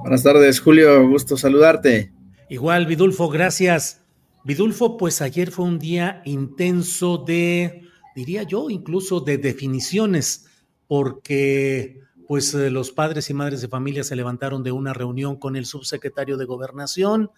[0.00, 2.10] Buenas tardes, Julio, gusto saludarte.
[2.48, 4.00] Igual, Vidulfo, gracias.
[4.44, 7.82] Vidulfo, pues ayer fue un día intenso de,
[8.16, 10.46] diría yo, incluso de definiciones,
[10.88, 15.54] porque pues eh, los padres y madres de familia se levantaron de una reunión con
[15.54, 17.30] el subsecretario de Gobernación,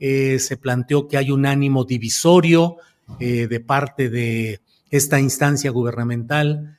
[0.00, 2.76] eh, se planteó que hay un ánimo divisorio
[3.20, 6.78] eh, de parte de esta instancia gubernamental,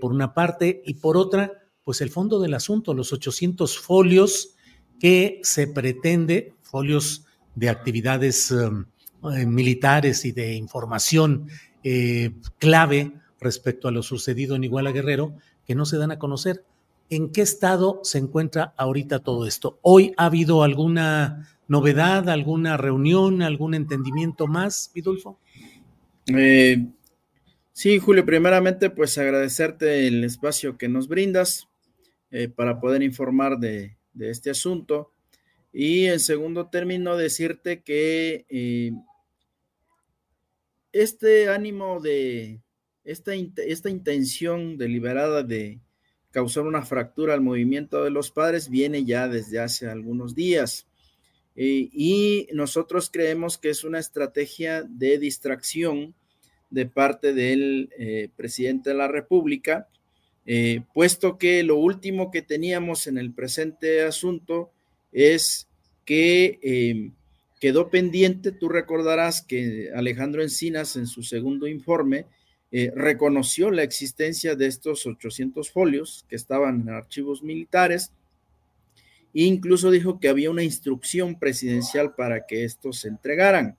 [0.00, 1.52] por una parte, y por otra,
[1.84, 4.56] pues el fondo del asunto, los 800 folios
[5.00, 8.84] que se pretende, folios de actividades um,
[9.34, 11.48] eh, militares y de información
[11.82, 15.34] eh, clave respecto a lo sucedido en Iguala Guerrero,
[15.66, 16.64] que no se dan a conocer.
[17.08, 19.78] ¿En qué estado se encuentra ahorita todo esto?
[19.82, 25.38] ¿Hoy ha habido alguna novedad, alguna reunión, algún entendimiento más, Vidulfo?
[26.26, 26.86] Eh,
[27.72, 31.66] sí, Julio, primeramente, pues agradecerte el espacio que nos brindas
[32.54, 35.12] para poder informar de, de, este asunto.
[35.72, 38.92] Y en segundo término, decirte que eh,
[40.92, 42.60] este ánimo de,
[43.04, 45.80] esta, esta intención deliberada de
[46.30, 50.86] causar una fractura al movimiento de los padres viene ya desde hace algunos días.
[51.56, 56.14] Eh, y nosotros creemos que es una estrategia de distracción
[56.70, 59.88] de parte del eh, presidente de la República,
[60.46, 64.70] eh, puesto que lo último que teníamos en el presente asunto
[65.12, 65.68] es
[66.04, 67.10] que eh,
[67.60, 72.26] quedó pendiente, tú recordarás que Alejandro Encinas en su segundo informe
[72.72, 78.12] eh, reconoció la existencia de estos 800 folios que estaban en archivos militares
[79.34, 83.76] e incluso dijo que había una instrucción presidencial para que estos se entregaran.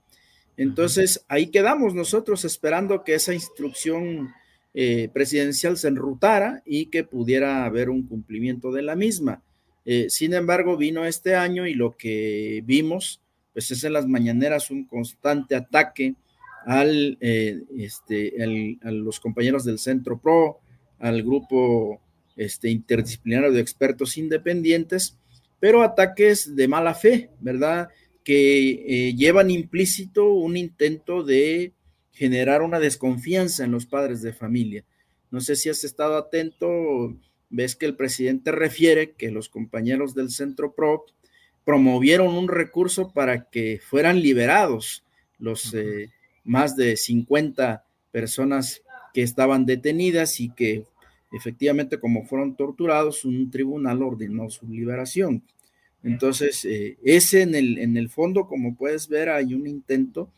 [0.58, 4.34] Entonces, ahí quedamos nosotros esperando que esa instrucción
[4.74, 9.44] eh, presidencial se enrutara y que pudiera haber un cumplimiento de la misma.
[9.84, 13.22] Eh, sin embargo, vino este año y lo que vimos,
[13.52, 16.16] pues es en las mañaneras un constante ataque
[16.66, 18.34] al, eh, este,
[18.82, 20.60] a los compañeros del Centro PRO,
[21.00, 22.00] al grupo
[22.38, 25.18] este, interdisciplinario de expertos independientes,
[25.60, 27.90] pero ataques de mala fe, ¿verdad?
[28.24, 31.74] Que llevan implícito un intento de
[32.12, 34.84] generar una desconfianza en los padres de familia.
[35.30, 37.16] No sé si has estado atento,
[37.50, 41.06] ves que el presidente refiere que los compañeros del Centro PRO
[41.64, 45.04] promovieron un recurso para que fueran liberados
[45.40, 45.74] los...
[45.74, 46.10] Eh,
[46.44, 48.82] más de 50 personas
[49.14, 50.86] que estaban detenidas y que
[51.32, 55.44] efectivamente como fueron torturados, un tribunal ordenó su liberación.
[56.04, 60.30] Entonces, eh, ese en el, en el fondo, como puedes ver, hay un intento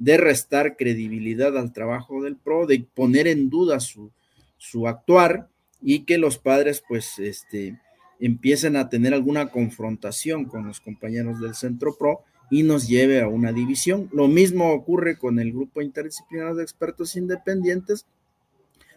[0.00, 4.10] de restar credibilidad al trabajo del PRO, de poner en duda su,
[4.56, 5.48] su actuar
[5.82, 7.78] y que los padres pues este,
[8.18, 13.28] empiecen a tener alguna confrontación con los compañeros del Centro PRO y nos lleve a
[13.28, 14.08] una división.
[14.12, 18.06] Lo mismo ocurre con el grupo interdisciplinario de expertos independientes.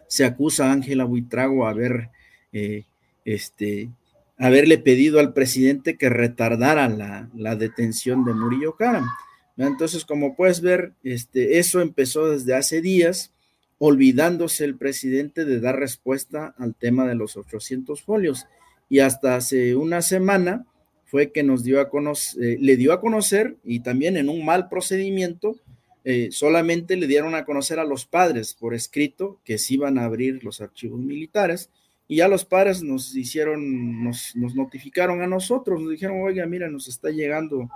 [0.08, 2.08] Se acusa a Ángela Buitrago haber,
[2.52, 2.84] eh,
[3.26, 3.90] este,
[4.38, 9.06] haberle pedido al presidente que retardara la, la detención de Murillo Karam.
[9.56, 13.32] Entonces, como puedes ver, este, eso empezó desde hace días,
[13.78, 18.46] olvidándose el presidente de dar respuesta al tema de los 800 folios.
[18.88, 20.66] Y hasta hace una semana
[21.04, 24.44] fue que nos dio a conocer, eh, le dio a conocer y también en un
[24.44, 25.56] mal procedimiento,
[26.04, 30.04] eh, solamente le dieron a conocer a los padres por escrito que se iban a
[30.04, 31.70] abrir los archivos militares
[32.08, 36.68] y ya los padres nos hicieron, nos, nos notificaron a nosotros, nos dijeron, oiga, mira,
[36.68, 37.70] nos está llegando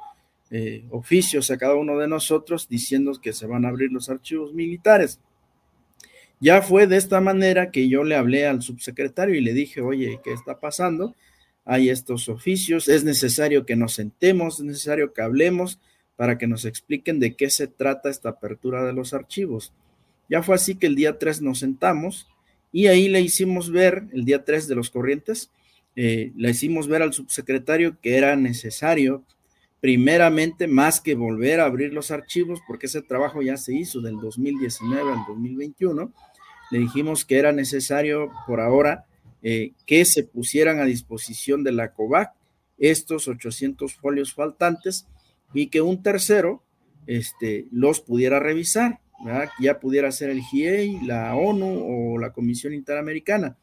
[0.51, 4.55] eh, oficios a cada uno de nosotros diciendo que se van a abrir los archivos
[4.55, 5.21] militares.
[6.41, 10.21] Ya fue de esta manera que yo le hablé al subsecretario y le dije, oye,
[10.23, 11.15] ¿qué está pasando?
[11.65, 15.81] Hay estos oficios, es necesario que nos sentemos, es necesario que hablemos
[16.17, 19.73] para que nos expliquen de qué se trata esta apertura de los archivos.
[20.29, 22.29] Ya fue así que el día 3 nos sentamos
[22.73, 25.51] y ahí le hicimos ver, el día 3 de los corrientes,
[25.97, 29.25] eh, le hicimos ver al subsecretario que era necesario
[29.81, 34.19] primeramente más que volver a abrir los archivos, porque ese trabajo ya se hizo del
[34.21, 36.13] 2019 al 2021,
[36.71, 39.07] le dijimos que era necesario por ahora
[39.43, 42.33] eh, que se pusieran a disposición de la COVAC
[42.77, 45.07] estos 800 folios faltantes
[45.55, 46.63] y que un tercero
[47.07, 49.01] este, los pudiera revisar,
[49.61, 53.57] ya pudiera ser el GIEI, la ONU o la Comisión Interamericana.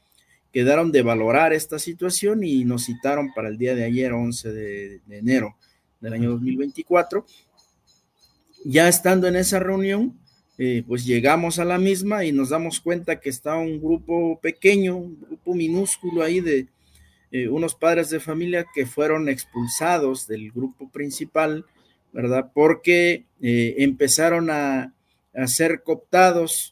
[0.52, 5.02] Quedaron de valorar esta situación y nos citaron para el día de ayer, 11 de
[5.10, 5.56] enero
[6.02, 7.26] del año 2024.
[8.64, 10.18] Ya estando en esa reunión,
[10.58, 14.96] eh, pues llegamos a la misma y nos damos cuenta que está un grupo pequeño,
[14.96, 16.68] un grupo minúsculo ahí de
[17.32, 21.66] eh, unos padres de familia que fueron expulsados del grupo principal,
[22.14, 22.52] ¿verdad?
[22.54, 24.94] Porque eh, empezaron a,
[25.34, 26.72] a, ser cooptados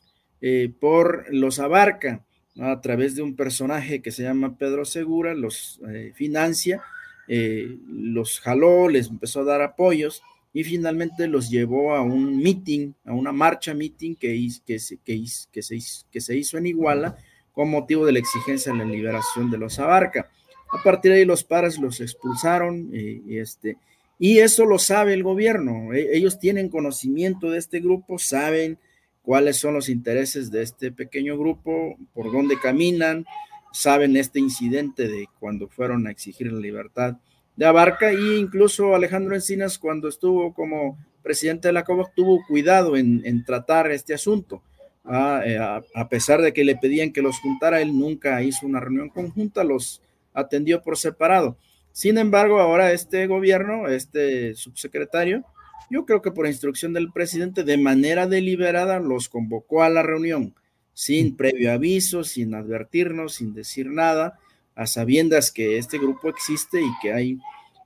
[0.81, 2.25] por los Abarca
[2.59, 5.79] a través de un personaje que se llama Pedro Segura, los
[6.15, 6.83] financia
[7.27, 10.21] eh, los jaló, les empezó a dar apoyos
[10.53, 15.61] y finalmente los llevó a un meeting, a una marcha meeting que, que, se, que,
[15.61, 15.79] se,
[16.11, 17.17] que se hizo en Iguala
[17.53, 20.29] con motivo de la exigencia de la liberación de los Abarca.
[20.71, 23.77] A partir de ahí los padres los expulsaron eh, y, este,
[24.19, 25.93] y eso lo sabe el gobierno.
[25.93, 28.77] E, ellos tienen conocimiento de este grupo, saben
[29.21, 33.25] cuáles son los intereses de este pequeño grupo, por dónde caminan,
[33.73, 37.17] saben este incidente de cuando fueron a exigir la libertad
[37.55, 42.95] de Abarca e incluso Alejandro Encinas cuando estuvo como presidente de la COVAC tuvo cuidado
[42.95, 44.61] en, tratar este asunto.
[45.05, 48.79] Ah, eh, a, pesar de que le pedían que los juntara, él nunca hizo una
[48.79, 50.01] reunión conjunta, los
[50.33, 51.57] atendió por separado.
[51.91, 55.43] Sin embargo, ahora este gobierno, este subsecretario,
[55.89, 60.53] yo creo que por instrucción del presidente, de manera deliberada los convocó a la reunión
[60.93, 64.39] sin previo aviso, sin advertirnos, sin decir nada,
[64.75, 67.39] a sabiendas que este grupo existe y que hay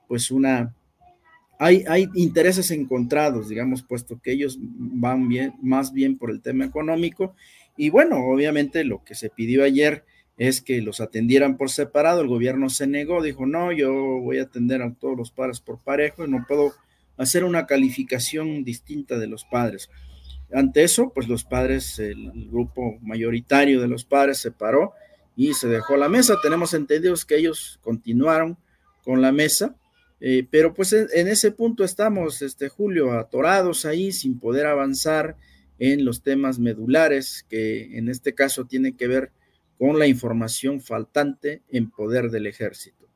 [0.06, 0.74] pues una,
[1.58, 6.64] hay, hay intereses encontrados, digamos, puesto que ellos van bien, más bien por el tema
[6.64, 7.34] económico.
[7.76, 10.04] Y bueno, obviamente lo que se pidió ayer
[10.38, 14.44] es que los atendieran por separado, el gobierno se negó, dijo, no, yo voy a
[14.44, 16.72] atender a todos los padres por parejo y no puedo
[17.16, 19.90] hacer una calificación distinta de los padres.
[20.52, 24.94] Ante eso, pues los padres, el grupo mayoritario de los padres se paró
[25.36, 26.36] y se dejó la mesa.
[26.42, 28.58] Tenemos entendidos que ellos continuaron
[29.04, 29.76] con la mesa,
[30.20, 35.36] eh, pero pues en, ese punto estamos, este Julio, atorados ahí sin poder avanzar
[35.78, 39.30] en los temas medulares que en este caso tienen que ver
[39.78, 43.06] con la información faltante en poder del ejército.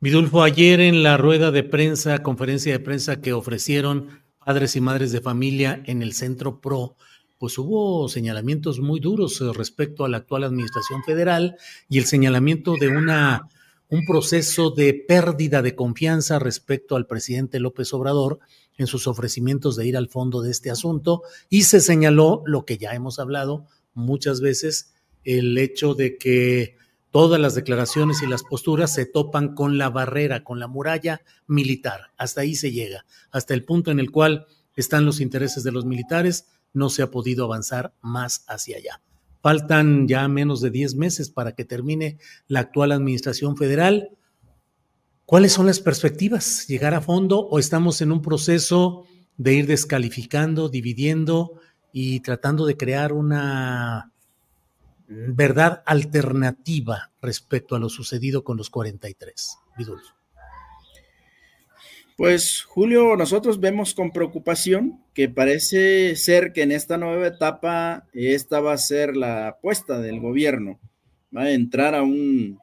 [0.00, 5.12] Vidulfo, ayer en la rueda de prensa, conferencia de prensa que ofrecieron padres y madres
[5.12, 6.96] de familia en el Centro PRO,
[7.36, 11.58] pues hubo señalamientos muy duros eh, respecto a la actual administración federal
[11.90, 13.46] y el señalamiento de una,
[13.90, 18.38] un proceso de pérdida de confianza respecto al presidente López Obrador
[18.78, 21.24] en sus ofrecimientos de ir al fondo de este asunto.
[21.50, 26.78] Y se señaló lo que ya hemos hablado muchas veces, el hecho de que
[27.10, 32.12] todas las declaraciones y las posturas se topan con la barrera, con la muralla militar.
[32.16, 34.46] Hasta ahí se llega, hasta el punto en el cual
[34.76, 39.02] están los intereses de los militares, no se ha podido avanzar más hacia allá.
[39.40, 44.10] faltan ya menos de 10 meses para que termine la actual administración federal.
[45.24, 46.66] ¿Cuáles son las perspectivas?
[46.66, 49.04] ¿Llegar a fondo o estamos en un proceso
[49.36, 51.60] de ir descalificando, dividiendo
[51.92, 54.12] y tratando de crear una
[55.08, 59.58] verdad alternativa respecto a lo sucedido con los 43?
[59.76, 60.18] Vidulfo.
[62.18, 68.58] Pues Julio, nosotros vemos con preocupación que parece ser que en esta nueva etapa esta
[68.60, 70.80] va a ser la apuesta del gobierno,
[71.34, 72.58] va a entrar a, un,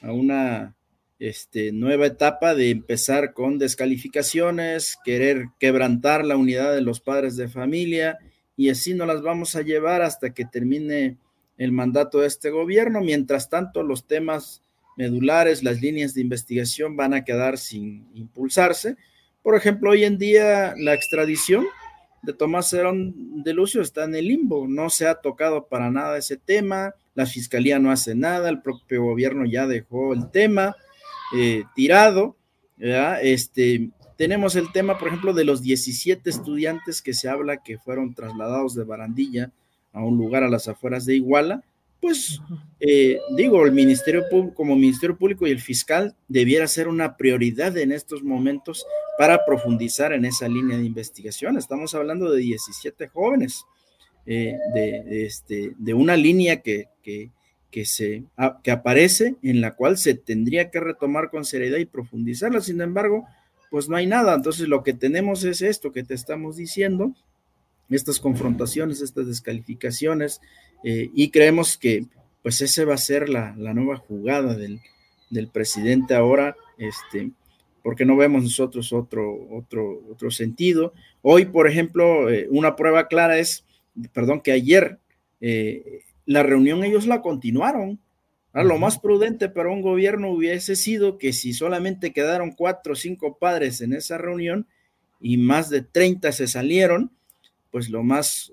[0.00, 0.74] a una
[1.18, 7.48] este, nueva etapa de empezar con descalificaciones, querer quebrantar la unidad de los padres de
[7.48, 8.18] familia
[8.56, 11.18] y así nos las vamos a llevar hasta que termine
[11.58, 13.00] el mandato de este gobierno.
[13.00, 14.62] Mientras tanto, los temas
[14.96, 18.96] medulares, las líneas de investigación van a quedar sin impulsarse.
[19.42, 21.66] Por ejemplo, hoy en día la extradición
[22.22, 26.16] de Tomás Herón de Lucio está en el limbo, no se ha tocado para nada
[26.16, 30.74] ese tema, la fiscalía no hace nada, el propio gobierno ya dejó el tema
[31.36, 32.36] eh, tirado,
[32.78, 38.14] Este, tenemos el tema, por ejemplo, de los 17 estudiantes que se habla que fueron
[38.14, 39.52] trasladados de Barandilla
[39.94, 41.64] a un lugar a las afueras de Iguala,
[42.04, 42.38] pues
[42.80, 47.78] eh, digo, el Ministerio Público, como Ministerio Público y el fiscal debiera ser una prioridad
[47.78, 48.84] en estos momentos
[49.16, 51.56] para profundizar en esa línea de investigación.
[51.56, 53.64] Estamos hablando de 17 jóvenes,
[54.26, 57.30] eh, de, este, de una línea que, que,
[57.70, 58.24] que, se,
[58.62, 62.60] que aparece en la cual se tendría que retomar con seriedad y profundizarla.
[62.60, 63.24] Sin embargo,
[63.70, 64.34] pues no hay nada.
[64.34, 67.14] Entonces lo que tenemos es esto que te estamos diciendo,
[67.96, 70.40] estas confrontaciones, estas descalificaciones,
[70.82, 72.06] eh, y creemos que
[72.42, 74.80] pues esa va a ser la, nueva jugada del,
[75.50, 77.30] presidente ahora, este,
[77.82, 80.92] porque no vemos nosotros otro, otro, otro sentido.
[81.22, 83.64] Hoy, por ejemplo, eh, una prueba clara es,
[84.12, 84.98] perdón, que ayer
[85.40, 87.98] eh, la reunión ellos la continuaron.
[88.52, 93.38] lo más prudente para un gobierno hubiese sido que si solamente quedaron cuatro o cinco
[93.38, 94.66] padres en esa reunión
[95.18, 97.10] y más de 30 se salieron,
[97.74, 98.52] pues lo más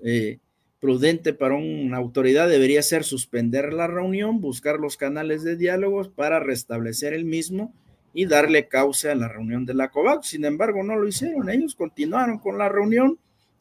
[0.80, 6.40] prudente para una autoridad debería ser suspender la reunión, buscar los canales de diálogos para
[6.40, 7.72] restablecer el mismo
[8.12, 10.26] y darle causa a la reunión de la COVAX.
[10.26, 11.48] Sin embargo, no lo hicieron.
[11.48, 13.16] Ellos continuaron con la reunión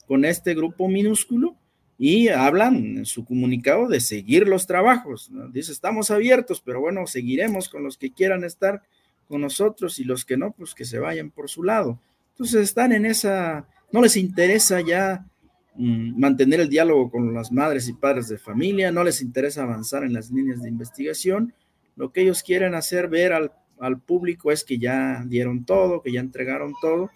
[0.08, 1.56] con este grupo minúsculo
[1.96, 5.30] y hablan en su comunicado de seguir los trabajos.
[5.54, 8.82] Dice, estamos abiertos, pero bueno, seguiremos con los que quieran estar
[9.28, 12.00] con nosotros y los que no, pues que se vayan por su lado.
[12.32, 15.28] Entonces están en esa, no les interesa ya
[15.76, 20.14] mantener el diálogo con las madres y padres de familia, no les interesa avanzar en
[20.14, 21.54] las líneas de investigación,
[21.96, 23.52] lo que ellos quieren hacer ver al,
[24.06, 27.10] público es que ya dieron todo, que ya entregaron todo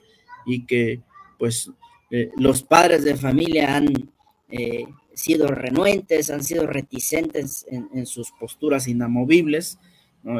[0.47, 1.01] y que
[1.37, 1.71] pues
[2.09, 4.11] eh, los padres de familia han
[4.49, 9.77] eh, sido renuentes, han sido reticentes en, sus posturas inamovibles.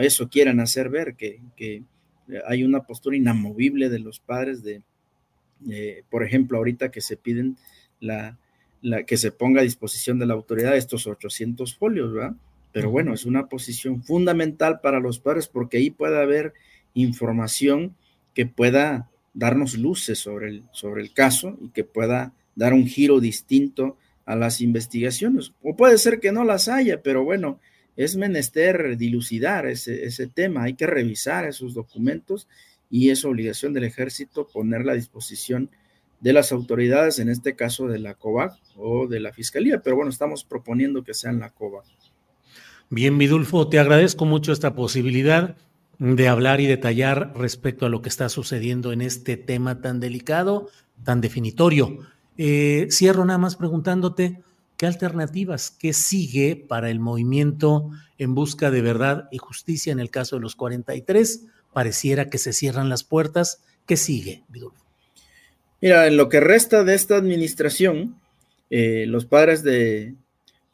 [0.01, 1.83] Eso quieren hacer ver, que,
[2.47, 4.81] hay una postura inamovible de los padres de,
[6.09, 7.57] por ejemplo, ahorita que se piden
[7.99, 8.37] la,
[8.81, 12.35] la, que se ponga a disposición de la autoridad estos 800 folios, ¿verdad?
[12.71, 16.53] Pero bueno, es una posición fundamental para los padres porque ahí puede haber
[16.93, 17.95] información
[18.33, 23.19] que pueda darnos luces sobre el, sobre el caso y que pueda dar un giro
[23.19, 25.53] distinto a las investigaciones.
[25.61, 27.59] O puede ser que no las haya, pero bueno,
[27.95, 32.47] es menester dilucidar ese, ese tema, hay que revisar esos documentos
[32.89, 35.69] y es obligación del ejército ponerla a disposición
[36.19, 40.09] de las autoridades, en este caso de la COVAC o de la Fiscalía, pero bueno,
[40.09, 41.85] estamos proponiendo que sean la COVAC.
[42.89, 45.57] Bien, Midulfo, te agradezco mucho esta posibilidad
[45.97, 50.69] de hablar y detallar respecto a lo que está sucediendo en este tema tan delicado,
[51.03, 51.99] tan definitorio.
[52.37, 54.43] Eh, cierro nada más preguntándote
[54.77, 60.09] qué alternativas, qué sigue para el movimiento en busca de verdad y justicia en el
[60.09, 61.45] caso de los 43.
[61.73, 63.63] Pareciera que se cierran las puertas.
[63.85, 64.84] ¿Qué sigue, Vidulfo?
[65.85, 68.19] Mira, en lo que resta de esta administración,
[68.71, 70.15] eh, los padres de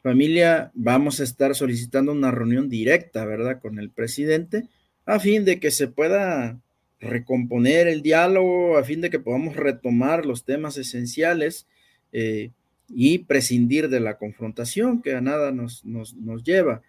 [0.02, 4.70] familia vamos a estar solicitando una reunión directa, ¿verdad?, con el presidente,
[5.04, 6.58] a fin de que se pueda
[6.98, 11.66] recomponer el diálogo, a fin de que podamos retomar los temas esenciales
[12.14, 12.48] eh,
[12.88, 16.80] y prescindir de la confrontación que a nada nos, nos, lleva.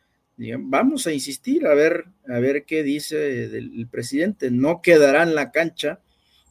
[0.59, 4.49] vamos a insistir a ver, a ver qué dice el presidente.
[4.49, 5.99] No quedará en la cancha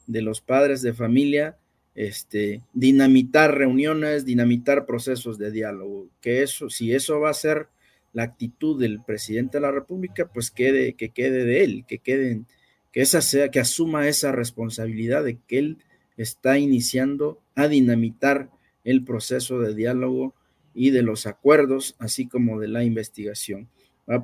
[0.06, 1.56] de los padres de familia,
[1.94, 7.68] este, dinamitar reuniones, dinamitar procesos de diálogo, que eso, si eso va a ser
[8.12, 12.46] la actitud del presidente de la República, pues quede, que quede de él, que queden,
[12.92, 15.78] que esa sea, que asuma esa responsabilidad de que él
[16.16, 18.50] está iniciando a dinamitar
[18.84, 20.34] el proceso de diálogo
[20.74, 23.68] y de los acuerdos, así como de la investigación.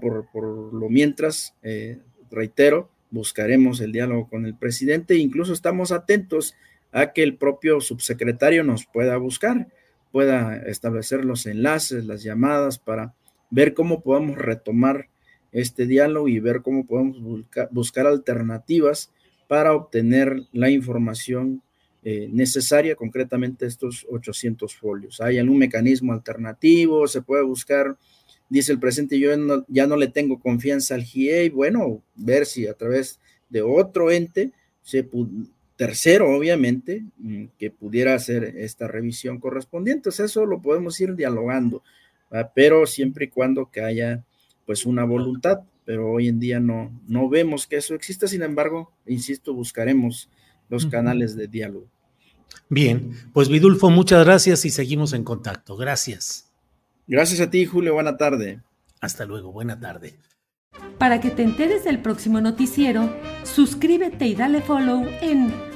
[0.00, 1.98] Por, por, lo mientras, eh,
[2.30, 6.54] reitero, buscaremos el diálogo con el presidente incluso estamos atentos
[6.92, 9.68] a que el propio subsecretario nos pueda buscar,
[10.11, 13.14] pueda establecer los enlaces, las llamadas para
[13.50, 15.09] ver cómo podemos retomar
[15.52, 17.18] este diálogo y ver cómo podemos
[17.71, 19.12] buscar alternativas
[19.49, 21.62] para obtener la información
[22.04, 25.21] eh, necesaria, concretamente estos 800 folios.
[25.21, 27.09] ¿Hay algún mecanismo alternativo?
[27.09, 27.97] ¿Se puede buscar?
[28.49, 29.30] Dice el presidente, yo
[29.68, 34.52] ya no le tengo confianza al GIE, bueno, ver si a través de otro ente,
[34.83, 35.07] se
[35.78, 40.11] tercero obviamente, mm, que pudiera hacer esta revisión correspondiente.
[40.11, 41.82] eso lo podemos ir dialogando,
[42.54, 44.25] pero siempre y cuando que haya
[44.66, 48.92] pues una voluntad, pero hoy en día no, no vemos que eso exista, sin embargo,
[49.06, 50.28] insisto, buscaremos
[50.68, 51.87] los canales de diálogo.
[52.68, 55.76] Bien, pues Vidulfo, muchas gracias y seguimos en contacto.
[55.76, 56.50] Gracias.
[57.06, 57.94] Gracias a ti, Julio.
[57.94, 58.61] Buena tarde.
[59.00, 60.18] Hasta luego, buena tarde.
[60.99, 63.11] Para que te enteres del próximo noticiero,
[63.44, 65.67] suscríbete y dale follow en